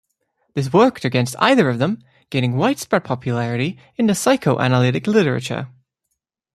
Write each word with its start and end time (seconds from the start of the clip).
This 0.55 0.73
worked 0.73 1.05
against 1.05 1.35
either 1.37 1.69
of 1.69 1.77
them 1.77 1.99
gaining 2.31 2.57
widespread 2.57 3.03
popularity 3.03 3.77
in 3.97 4.07
the 4.07 4.15
psychoanalytic 4.15 5.05
literature. 5.05 5.67